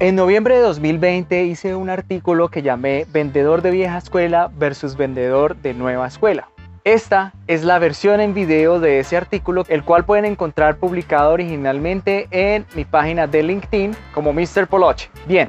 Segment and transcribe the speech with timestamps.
[0.00, 5.56] En noviembre de 2020 hice un artículo que llamé Vendedor de vieja escuela versus vendedor
[5.56, 6.48] de nueva escuela.
[6.84, 12.28] Esta es la versión en video de ese artículo, el cual pueden encontrar publicado originalmente
[12.30, 14.68] en mi página de LinkedIn como Mr.
[14.68, 15.10] Poloche.
[15.26, 15.48] Bien,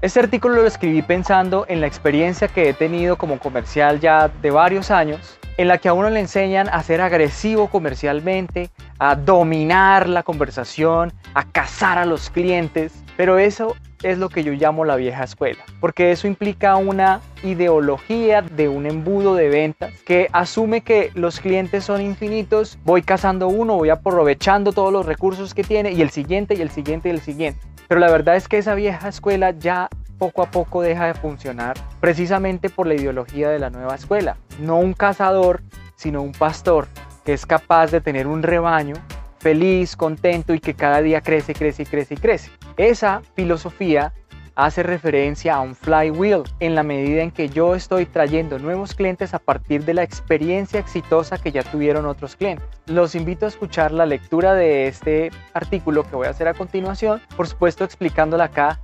[0.00, 4.52] este artículo lo escribí pensando en la experiencia que he tenido como comercial ya de
[4.52, 10.08] varios años, en la que a uno le enseñan a ser agresivo comercialmente, a dominar
[10.08, 14.96] la conversación, a cazar a los clientes, pero eso es lo que yo llamo la
[14.96, 21.10] vieja escuela, porque eso implica una ideología de un embudo de ventas que asume que
[21.14, 26.02] los clientes son infinitos, voy cazando uno, voy aprovechando todos los recursos que tiene y
[26.02, 27.60] el siguiente y el siguiente y el siguiente.
[27.88, 29.88] Pero la verdad es que esa vieja escuela ya
[30.18, 34.36] poco a poco deja de funcionar precisamente por la ideología de la nueva escuela.
[34.60, 35.62] No un cazador,
[35.96, 36.86] sino un pastor
[37.24, 38.94] que es capaz de tener un rebaño
[39.42, 42.50] feliz, contento y que cada día crece, crece crece y crece.
[42.76, 44.14] Esa filosofía
[44.54, 49.34] hace referencia a un flywheel en la medida en que yo estoy trayendo nuevos clientes
[49.34, 52.66] a partir de la experiencia exitosa que ya tuvieron otros clientes.
[52.86, 57.20] Los invito a escuchar la lectura de este artículo que voy a hacer a continuación,
[57.36, 58.80] por supuesto explicándola acá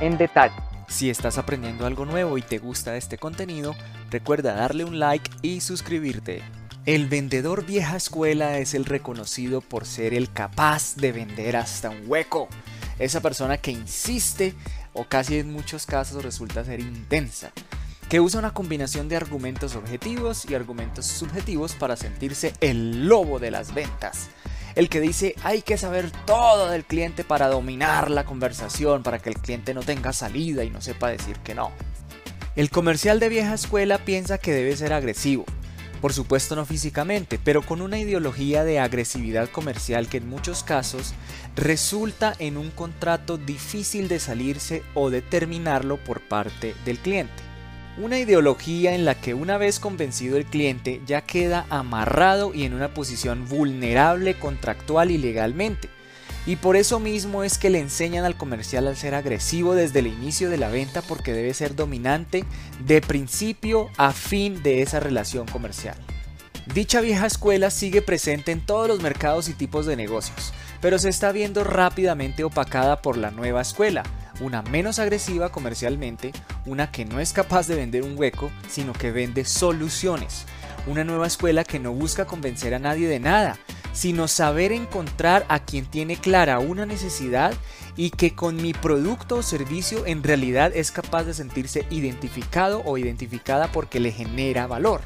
[0.00, 0.54] en detalle.
[0.88, 3.74] Si estás aprendiendo algo nuevo y te gusta este contenido,
[4.10, 6.42] recuerda darle un like y suscribirte.
[6.86, 12.04] El vendedor vieja escuela es el reconocido por ser el capaz de vender hasta un
[12.06, 12.48] hueco.
[12.98, 14.54] Esa persona que insiste
[14.92, 17.52] o casi en muchos casos resulta ser intensa.
[18.08, 23.50] Que usa una combinación de argumentos objetivos y argumentos subjetivos para sentirse el lobo de
[23.50, 24.28] las ventas.
[24.74, 29.28] El que dice hay que saber todo del cliente para dominar la conversación, para que
[29.28, 31.70] el cliente no tenga salida y no sepa decir que no.
[32.56, 35.44] El comercial de vieja escuela piensa que debe ser agresivo,
[36.00, 41.14] por supuesto no físicamente, pero con una ideología de agresividad comercial que en muchos casos
[41.56, 47.42] resulta en un contrato difícil de salirse o de terminarlo por parte del cliente.
[48.00, 52.74] Una ideología en la que una vez convencido el cliente ya queda amarrado y en
[52.74, 55.88] una posición vulnerable contractual y legalmente.
[56.48, 60.06] Y por eso mismo es que le enseñan al comercial a ser agresivo desde el
[60.06, 62.46] inicio de la venta porque debe ser dominante
[62.86, 65.94] de principio a fin de esa relación comercial.
[66.72, 71.10] Dicha vieja escuela sigue presente en todos los mercados y tipos de negocios, pero se
[71.10, 74.02] está viendo rápidamente opacada por la nueva escuela,
[74.40, 76.32] una menos agresiva comercialmente,
[76.64, 80.46] una que no es capaz de vender un hueco, sino que vende soluciones,
[80.86, 83.58] una nueva escuela que no busca convencer a nadie de nada,
[83.98, 87.52] sino saber encontrar a quien tiene clara una necesidad
[87.96, 92.96] y que con mi producto o servicio en realidad es capaz de sentirse identificado o
[92.96, 95.00] identificada porque le genera valor.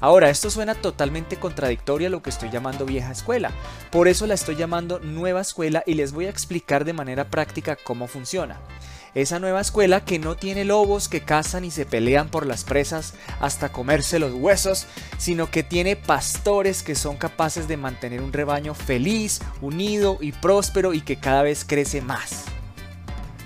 [0.00, 3.50] Ahora, esto suena totalmente contradictorio a lo que estoy llamando vieja escuela,
[3.90, 7.76] por eso la estoy llamando nueva escuela y les voy a explicar de manera práctica
[7.76, 8.58] cómo funciona.
[9.14, 13.12] Esa nueva escuela que no tiene lobos que cazan y se pelean por las presas
[13.40, 14.86] hasta comerse los huesos,
[15.18, 20.94] sino que tiene pastores que son capaces de mantener un rebaño feliz, unido y próspero
[20.94, 22.44] y que cada vez crece más.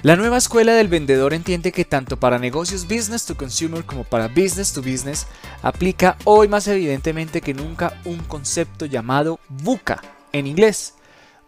[0.03, 4.29] La nueva escuela del vendedor entiende que tanto para negocios business to consumer como para
[4.29, 5.27] business to business
[5.63, 10.01] aplica hoy más evidentemente que nunca un concepto llamado VUCA
[10.33, 10.95] en inglés.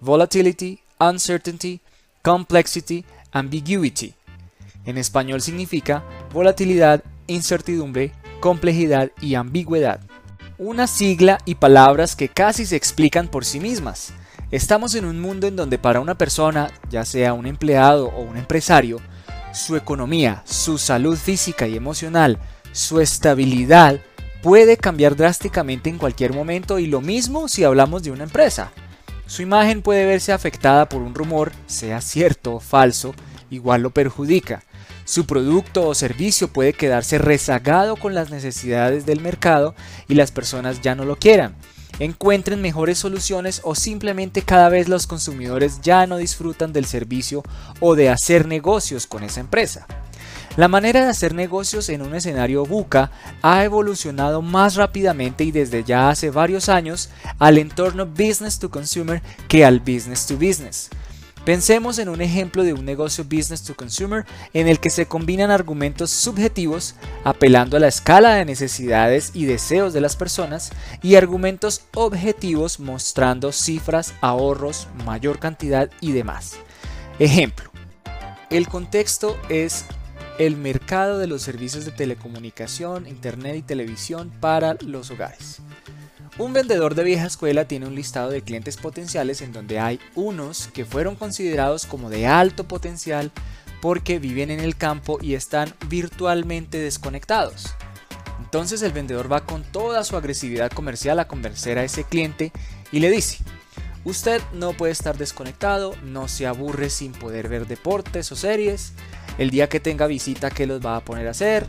[0.00, 1.80] Volatility, Uncertainty,
[2.22, 4.14] Complexity ambiguity.
[4.84, 10.00] En español significa volatilidad, incertidumbre, complejidad y ambigüedad.
[10.58, 14.12] Una sigla y palabras que casi se explican por sí mismas.
[14.50, 18.36] Estamos en un mundo en donde para una persona, ya sea un empleado o un
[18.36, 18.98] empresario,
[19.52, 22.38] su economía, su salud física y emocional,
[22.72, 24.00] su estabilidad
[24.42, 28.72] puede cambiar drásticamente en cualquier momento y lo mismo si hablamos de una empresa.
[29.28, 33.14] Su imagen puede verse afectada por un rumor, sea cierto o falso,
[33.50, 34.64] igual lo perjudica.
[35.04, 39.74] Su producto o servicio puede quedarse rezagado con las necesidades del mercado
[40.08, 41.54] y las personas ya no lo quieran.
[41.98, 47.42] Encuentren mejores soluciones o simplemente cada vez los consumidores ya no disfrutan del servicio
[47.80, 49.86] o de hacer negocios con esa empresa.
[50.58, 53.12] La manera de hacer negocios en un escenario buca
[53.42, 59.22] ha evolucionado más rápidamente y desde ya hace varios años al entorno business to consumer
[59.46, 60.90] que al business to business.
[61.44, 65.52] Pensemos en un ejemplo de un negocio business to consumer en el que se combinan
[65.52, 70.72] argumentos subjetivos apelando a la escala de necesidades y deseos de las personas
[71.04, 76.56] y argumentos objetivos mostrando cifras, ahorros, mayor cantidad y demás.
[77.20, 77.70] Ejemplo.
[78.50, 79.84] El contexto es
[80.38, 85.58] el mercado de los servicios de telecomunicación, internet y televisión para los hogares.
[86.38, 90.68] Un vendedor de vieja escuela tiene un listado de clientes potenciales en donde hay unos
[90.68, 93.32] que fueron considerados como de alto potencial
[93.82, 97.74] porque viven en el campo y están virtualmente desconectados.
[98.38, 102.52] Entonces el vendedor va con toda su agresividad comercial a convencer a ese cliente
[102.92, 103.38] y le dice,
[104.04, 108.92] usted no puede estar desconectado, no se aburre sin poder ver deportes o series,
[109.38, 111.66] el día que tenga visita, ¿qué los va a poner a hacer?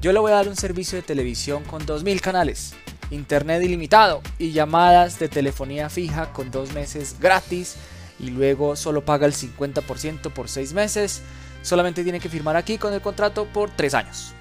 [0.00, 2.72] Yo le voy a dar un servicio de televisión con 2.000 canales,
[3.10, 7.76] internet ilimitado y llamadas de telefonía fija con dos meses gratis
[8.18, 11.22] y luego solo paga el 50% por 6 meses.
[11.62, 14.34] Solamente tiene que firmar aquí con el contrato por 3 años.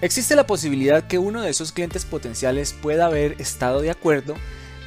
[0.00, 4.34] Existe la posibilidad que uno de esos clientes potenciales pueda haber estado de acuerdo,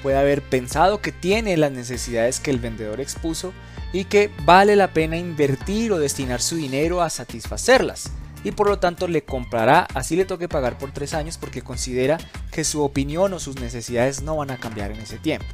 [0.04, 3.54] pueda haber pensado que tiene las necesidades que el vendedor expuso
[3.94, 8.12] y que vale la pena invertir o destinar su dinero a satisfacerlas
[8.44, 12.18] y por lo tanto le comprará así le toque pagar por tres años porque considera
[12.52, 15.48] que su opinión o sus necesidades no van a cambiar en ese tiempo.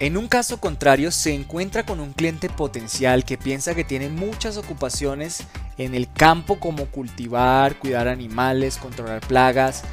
[0.00, 4.56] En un caso contrario, se encuentra con un cliente potencial que piensa que tiene muchas
[4.56, 5.44] ocupaciones
[5.78, 9.84] en el campo como cultivar, cuidar animales, controlar plagas,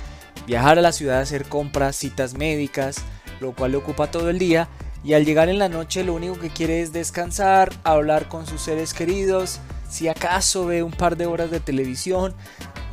[0.47, 2.97] viajar a la ciudad a hacer compras, citas médicas,
[3.41, 4.69] lo cual le ocupa todo el día
[5.03, 8.61] y al llegar en la noche lo único que quiere es descansar, hablar con sus
[8.61, 9.59] seres queridos,
[9.89, 12.33] si acaso ve un par de horas de televisión,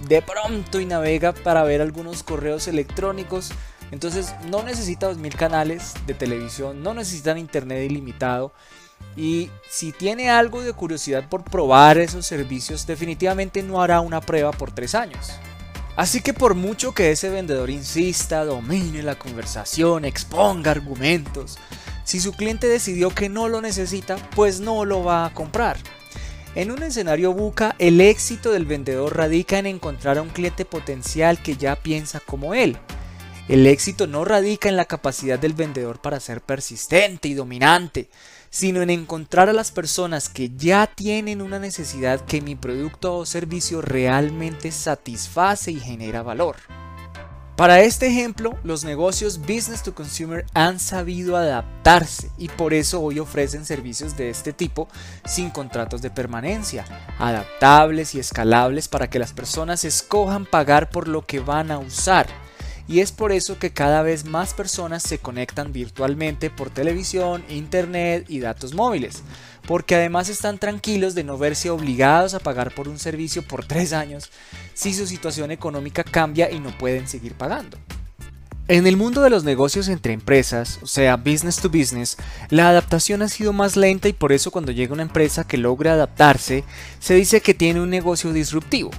[0.09, 3.51] de pronto y navega para ver algunos correos electrónicos.
[3.91, 8.53] Entonces no necesita 2000 canales de televisión, no necesitan internet ilimitado.
[9.17, 14.51] Y si tiene algo de curiosidad por probar esos servicios, definitivamente no hará una prueba
[14.51, 15.33] por 3 años.
[15.99, 21.59] Así que por mucho que ese vendedor insista, domine la conversación, exponga argumentos,
[22.05, 25.77] si su cliente decidió que no lo necesita, pues no lo va a comprar.
[26.55, 31.43] En un escenario buca, el éxito del vendedor radica en encontrar a un cliente potencial
[31.43, 32.79] que ya piensa como él.
[33.49, 38.09] El éxito no radica en la capacidad del vendedor para ser persistente y dominante,
[38.51, 43.27] sino en encontrar a las personas que ya tienen una necesidad que mi producto o
[43.27, 46.57] servicio realmente satisface y genera valor.
[47.59, 53.19] Para este ejemplo, los negocios business to consumer han sabido adaptarse y por eso hoy
[53.19, 54.87] ofrecen servicios de este tipo
[55.27, 56.85] sin contratos de permanencia,
[57.19, 62.29] adaptables y escalables para que las personas escojan pagar por lo que van a usar.
[62.89, 68.25] Y es por eso que cada vez más personas se conectan virtualmente por televisión, internet
[68.29, 69.23] y datos móviles
[69.69, 73.93] porque además están tranquilos de no verse obligados a pagar por un servicio por tres
[73.93, 74.31] años
[74.73, 77.77] si su situación económica cambia y no pueden seguir pagando.
[78.67, 82.17] En el mundo de los negocios entre empresas, o sea, business to business,
[82.49, 85.93] la adaptación ha sido más lenta y por eso cuando llega una empresa que logra
[85.93, 86.65] adaptarse,
[86.99, 88.91] se dice que tiene un negocio disruptivo,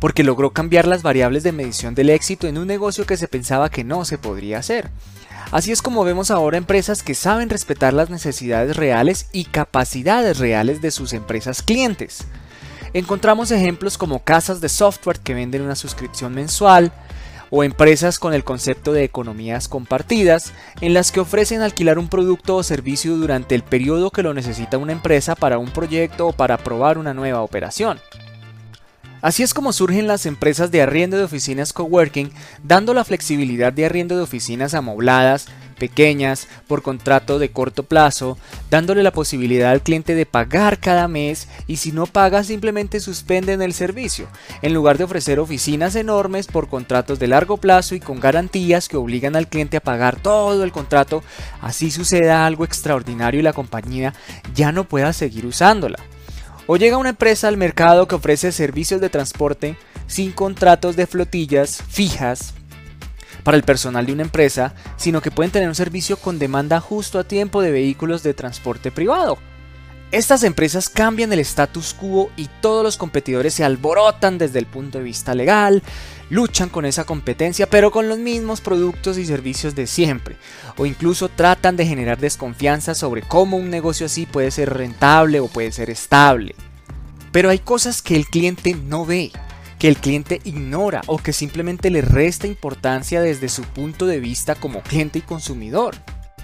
[0.00, 3.68] porque logró cambiar las variables de medición del éxito en un negocio que se pensaba
[3.70, 4.90] que no se podría hacer.
[5.52, 10.80] Así es como vemos ahora empresas que saben respetar las necesidades reales y capacidades reales
[10.80, 12.24] de sus empresas clientes.
[12.94, 16.92] Encontramos ejemplos como casas de software que venden una suscripción mensual,
[17.50, 22.56] o empresas con el concepto de economías compartidas, en las que ofrecen alquilar un producto
[22.56, 26.58] o servicio durante el periodo que lo necesita una empresa para un proyecto o para
[26.58, 27.98] probar una nueva operación.
[29.22, 32.32] Así es como surgen las empresas de arriendo de oficinas coworking,
[32.64, 35.46] dando la flexibilidad de arriendo de oficinas amobladas,
[35.80, 38.38] pequeñas, por contrato de corto plazo,
[38.70, 43.62] dándole la posibilidad al cliente de pagar cada mes y si no paga simplemente suspenden
[43.62, 44.28] el servicio,
[44.62, 48.98] en lugar de ofrecer oficinas enormes por contratos de largo plazo y con garantías que
[48.98, 51.24] obligan al cliente a pagar todo el contrato,
[51.60, 54.14] así suceda algo extraordinario y la compañía
[54.54, 55.98] ya no pueda seguir usándola.
[56.72, 61.82] O llega una empresa al mercado que ofrece servicios de transporte sin contratos de flotillas
[61.88, 62.54] fijas
[63.42, 67.18] para el personal de una empresa, sino que pueden tener un servicio con demanda justo
[67.18, 69.36] a tiempo de vehículos de transporte privado.
[70.12, 74.98] Estas empresas cambian el status quo y todos los competidores se alborotan desde el punto
[74.98, 75.82] de vista legal,
[76.30, 80.36] luchan con esa competencia pero con los mismos productos y servicios de siempre,
[80.78, 85.48] o incluso tratan de generar desconfianza sobre cómo un negocio así puede ser rentable o
[85.48, 86.54] puede ser estable.
[87.32, 89.30] Pero hay cosas que el cliente no ve,
[89.78, 94.54] que el cliente ignora o que simplemente le resta importancia desde su punto de vista
[94.54, 95.96] como cliente y consumidor.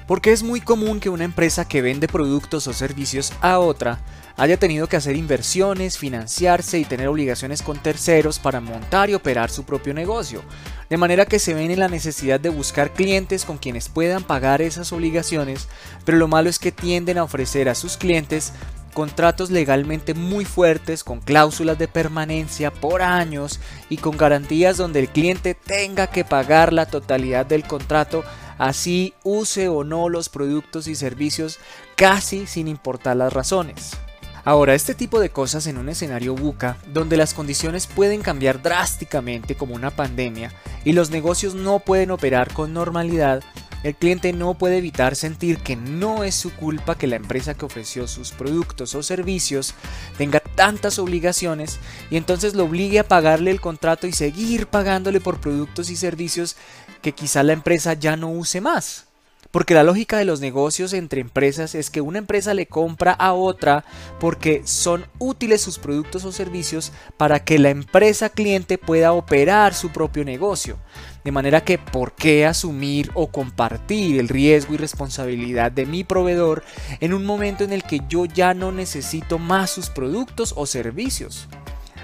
[0.07, 3.99] Porque es muy común que una empresa que vende productos o servicios a otra
[4.37, 9.51] haya tenido que hacer inversiones, financiarse y tener obligaciones con terceros para montar y operar
[9.51, 10.43] su propio negocio,
[10.91, 14.63] de manera que se ven en la necesidad de buscar clientes con quienes puedan pagar
[14.63, 15.69] esas obligaciones,
[16.05, 18.53] pero lo malo es que tienden a ofrecer a sus clientes
[18.93, 25.09] contratos legalmente muy fuertes con cláusulas de permanencia por años y con garantías donde el
[25.11, 28.25] cliente tenga que pagar la totalidad del contrato
[28.57, 31.59] así use o no los productos y servicios
[31.95, 33.99] casi sin importar las razones.
[34.47, 39.57] Ahora, este tipo de cosas en un escenario buca, donde las condiciones pueden cambiar drásticamente
[39.57, 40.53] como una pandemia
[40.85, 43.43] y los negocios no pueden operar con normalidad,
[43.83, 47.65] el cliente no puede evitar sentir que no es su culpa que la empresa que
[47.65, 49.75] ofreció sus productos o servicios
[50.17, 55.41] tenga tantas obligaciones y entonces lo obligue a pagarle el contrato y seguir pagándole por
[55.41, 56.55] productos y servicios
[57.03, 59.06] que quizá la empresa ya no use más.
[59.51, 63.33] Porque la lógica de los negocios entre empresas es que una empresa le compra a
[63.33, 63.85] otra
[64.21, 69.91] porque son útiles sus productos o servicios para que la empresa cliente pueda operar su
[69.91, 70.79] propio negocio.
[71.25, 76.63] De manera que, ¿por qué asumir o compartir el riesgo y responsabilidad de mi proveedor
[77.01, 81.49] en un momento en el que yo ya no necesito más sus productos o servicios?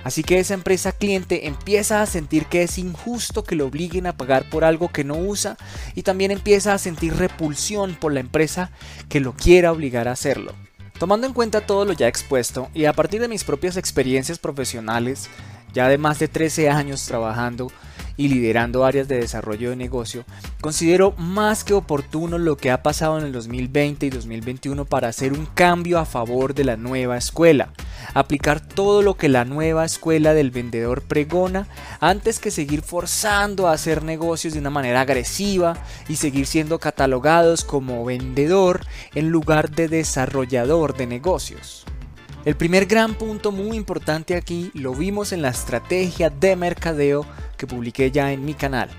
[0.04, 4.16] Así que esa empresa cliente empieza a sentir que es injusto que lo obliguen a
[4.16, 5.56] pagar por algo que no usa
[5.94, 8.71] y también empieza a sentir repulsión por la empresa
[9.09, 10.54] que lo quiera obligar a hacerlo.
[10.99, 15.28] Tomando en cuenta todo lo ya expuesto y a partir de mis propias experiencias profesionales,
[15.73, 17.73] ya de más de 13 años trabajando
[18.22, 20.24] y liderando áreas de desarrollo de negocio,
[20.60, 25.32] considero más que oportuno lo que ha pasado en el 2020 y 2021 para hacer
[25.32, 27.72] un cambio a favor de la nueva escuela,
[28.14, 31.66] aplicar todo lo que la nueva escuela del vendedor pregona
[31.98, 35.76] antes que seguir forzando a hacer negocios de una manera agresiva
[36.08, 38.86] y seguir siendo catalogados como vendedor
[39.16, 41.84] en lugar de desarrollador de negocios.
[42.44, 47.24] El primer gran punto muy importante aquí lo vimos en la estrategia de mercadeo
[47.62, 48.90] que publiqué ya en mi canal.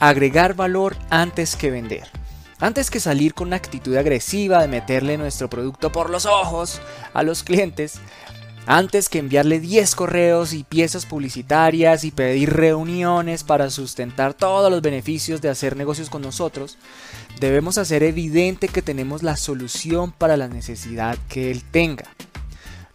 [0.00, 2.08] Agregar valor antes que vender.
[2.58, 6.80] Antes que salir con una actitud agresiva de meterle nuestro producto por los ojos
[7.14, 8.00] a los clientes,
[8.66, 14.82] antes que enviarle 10 correos y piezas publicitarias y pedir reuniones para sustentar todos los
[14.82, 16.78] beneficios de hacer negocios con nosotros,
[17.38, 22.06] debemos hacer evidente que tenemos la solución para la necesidad que él tenga.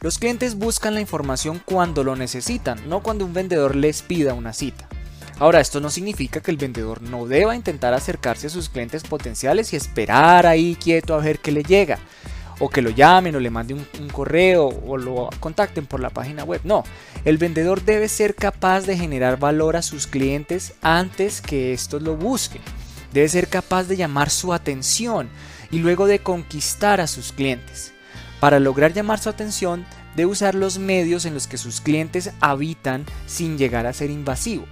[0.02, 4.52] Los clientes buscan la información cuando lo necesitan, no cuando un vendedor les pida una
[4.52, 4.90] cita.
[5.38, 9.74] Ahora, esto no significa que el vendedor no deba intentar acercarse a sus clientes potenciales
[9.74, 12.00] y esperar ahí quieto a ver qué le llega.
[12.60, 16.46] O que lo llamen o le mande un, correo o lo contacten por la página
[16.46, 16.62] web.
[16.64, 16.86] No,
[17.26, 22.16] el vendedor debe ser capaz de generar valor a sus clientes antes que estos lo
[22.16, 22.62] busquen.
[23.12, 25.28] Debe ser capaz de llamar su atención
[25.70, 27.92] y luego de conquistar a sus clientes.
[28.40, 33.06] Para lograr llamar su atención, debe usar los medios en los que sus clientes habitan
[33.26, 34.66] sin llegar a ser invasivo.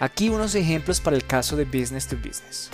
[0.00, 2.70] Aquí unos ejemplos para el caso de Business to Business.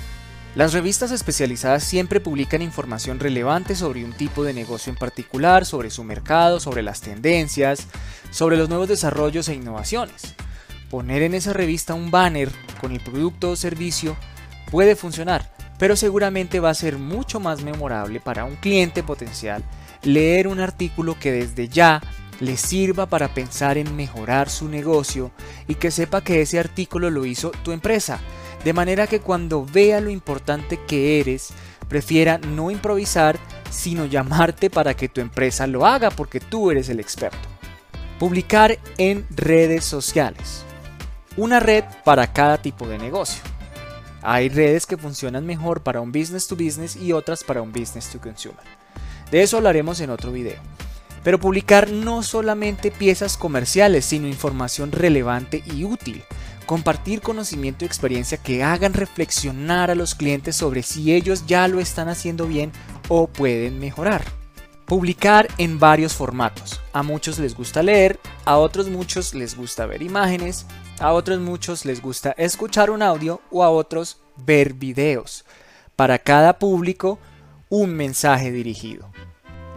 [0.54, 5.90] Las revistas especializadas siempre publican información relevante sobre un tipo de negocio en particular, sobre
[5.90, 7.88] su mercado, sobre las tendencias,
[8.30, 10.36] sobre los nuevos desarrollos e innovaciones.
[10.88, 12.48] Poner en esa revista un banner
[12.80, 14.16] con el producto o servicio
[14.70, 19.64] puede funcionar, pero seguramente va a ser mucho más memorable para un cliente potencial
[20.02, 22.00] leer un artículo que desde ya
[22.40, 25.30] le sirva para pensar en mejorar su negocio
[25.68, 28.20] y que sepa que ese artículo lo hizo tu empresa,
[28.64, 31.50] de manera que cuando vea lo importante que eres,
[31.88, 33.38] prefiera no improvisar,
[33.70, 37.48] sino llamarte para que tu empresa lo haga porque tú eres el experto.
[38.18, 40.64] Publicar en redes sociales.
[41.36, 43.42] Una red para cada tipo de negocio.
[44.22, 48.08] Hay redes que funcionan mejor para un business to business y otras para un business
[48.08, 48.64] to consumer.
[49.30, 50.60] De eso hablaremos en otro video.
[51.26, 56.22] Pero publicar no solamente piezas comerciales, sino información relevante y útil.
[56.66, 61.80] Compartir conocimiento y experiencia que hagan reflexionar a los clientes sobre si ellos ya lo
[61.80, 62.70] están haciendo bien
[63.08, 64.24] o pueden mejorar.
[64.84, 66.80] Publicar en varios formatos.
[66.92, 70.64] A muchos les gusta leer, a otros muchos les gusta ver imágenes,
[71.00, 75.44] a otros muchos les gusta escuchar un audio o a otros ver videos.
[75.96, 77.18] Para cada público,
[77.68, 79.10] un mensaje dirigido.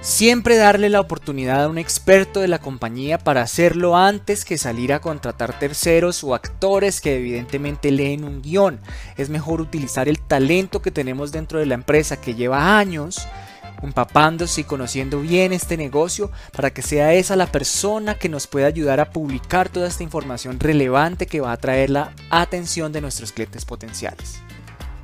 [0.01, 4.93] Siempre darle la oportunidad a un experto de la compañía para hacerlo antes que salir
[4.93, 8.79] a contratar terceros o actores que evidentemente leen un guion.
[9.17, 13.27] Es mejor utilizar el talento que tenemos dentro de la empresa que lleva años
[13.81, 18.67] empapándose y conociendo bien este negocio para que sea esa la persona que nos pueda
[18.67, 23.31] ayudar a publicar toda esta información relevante que va a traer la atención de nuestros
[23.31, 24.41] clientes potenciales.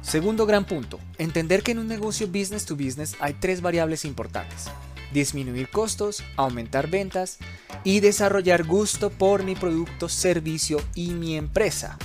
[0.05, 4.65] Segundo gran punto, entender que en un negocio business to business hay tres variables importantes.
[5.11, 7.39] Disminuir costos, aumentar ventas
[7.83, 11.97] y desarrollar gusto por mi producto, servicio y mi empresa.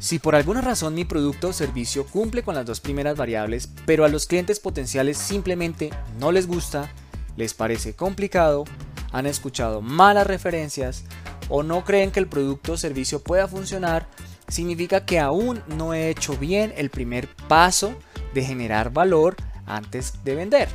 [0.00, 4.04] Si por alguna razón mi producto o servicio cumple con las dos primeras variables, pero
[4.04, 6.92] a los clientes potenciales simplemente no les gusta,
[7.36, 8.64] les parece complicado,
[9.12, 11.04] han escuchado malas referencias
[11.48, 14.08] o no creen que el producto o servicio pueda funcionar,
[14.52, 17.94] significa que aún no he hecho bien el primer paso
[18.34, 20.68] de generar valor antes de vender.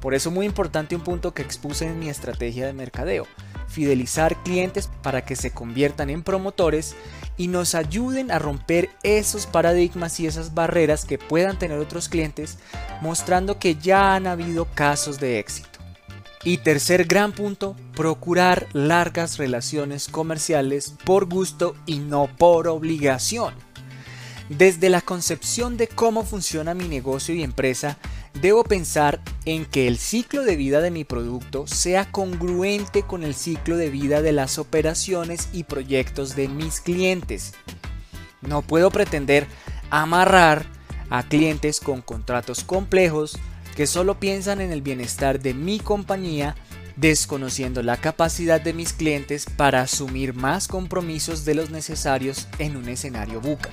[0.00, 3.26] Por eso muy importante un punto que expuse en mi estrategia de mercadeo,
[3.66, 6.94] fidelizar clientes para que se conviertan en promotores
[7.36, 12.58] y nos ayuden a romper esos paradigmas y esas barreras que puedan tener otros clientes,
[13.00, 15.77] mostrando que ya han habido casos de éxito.
[16.44, 23.54] Y tercer gran punto, procurar largas relaciones comerciales por gusto y no por obligación.
[24.48, 27.98] Desde la concepción de cómo funciona mi negocio y empresa,
[28.40, 33.34] debo pensar en que el ciclo de vida de mi producto sea congruente con el
[33.34, 37.52] ciclo de vida de las operaciones y proyectos de mis clientes.
[38.40, 39.46] No puedo pretender
[39.90, 40.64] amarrar
[41.10, 43.38] a clientes con contratos complejos
[43.78, 46.56] que solo piensan en el bienestar de mi compañía,
[46.96, 52.88] desconociendo la capacidad de mis clientes para asumir más compromisos de los necesarios en un
[52.88, 53.70] escenario buca.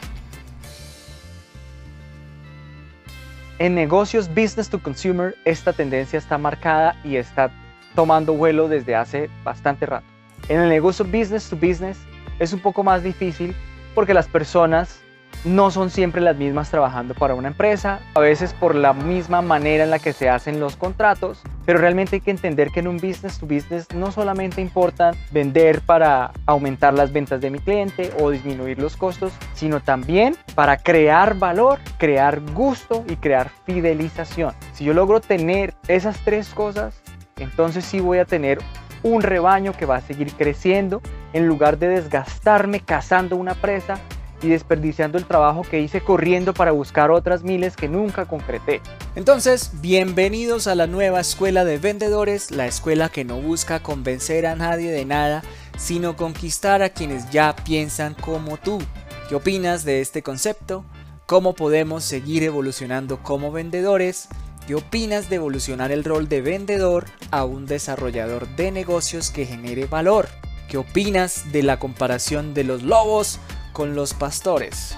[3.58, 7.50] En negocios business to consumer, esta tendencia está marcada y está
[7.96, 10.06] tomando vuelo desde hace bastante rato.
[10.50, 11.98] En el negocio business to business
[12.38, 13.56] es un poco más difícil
[13.96, 15.00] porque las personas
[15.46, 19.84] no son siempre las mismas trabajando para una empresa, a veces por la misma manera
[19.84, 22.98] en la que se hacen los contratos, pero realmente hay que entender que en un
[22.98, 28.32] business to business no solamente importa vender para aumentar las ventas de mi cliente o
[28.32, 34.54] disminuir los costos, sino también para crear valor, crear gusto y crear fidelización.
[34.74, 37.00] Si yo logro tener esas tres cosas,
[37.38, 38.60] entonces sí voy a tener
[39.04, 41.02] un rebaño que va a seguir creciendo
[41.34, 44.00] en lugar de desgastarme cazando una presa
[44.46, 48.82] y desperdiciando el trabajo que hice corriendo para buscar otras miles que nunca concreté.
[49.16, 54.56] Entonces, bienvenidos a la nueva escuela de vendedores, la escuela que no busca convencer a
[54.56, 55.44] nadie de nada,
[55.78, 58.80] sino conquistar a quienes ya piensan como tú.
[59.28, 60.86] ¿Qué opinas de este concepto?
[61.26, 64.28] ¿Cómo podemos seguir evolucionando como vendedores?
[64.68, 69.86] ¿Qué opinas de evolucionar el rol de vendedor a un desarrollador de negocios que genere
[69.86, 70.28] valor?
[70.68, 73.40] ¿Qué opinas de la comparación de los lobos
[73.76, 74.96] con los pastores.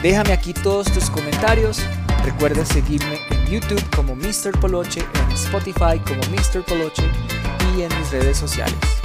[0.00, 1.80] Déjame aquí todos tus comentarios.
[2.24, 4.58] Recuerda seguirme en YouTube como Mr.
[4.60, 6.64] Poloche, en Spotify como Mr.
[6.64, 7.02] Poloche
[7.76, 8.95] y en mis redes sociales.